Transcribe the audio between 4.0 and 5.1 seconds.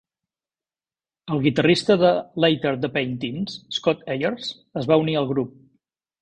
Ayers, es va